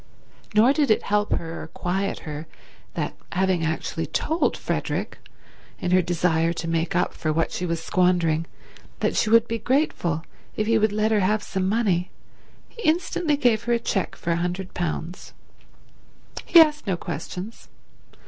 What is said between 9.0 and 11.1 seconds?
she would be grateful if he would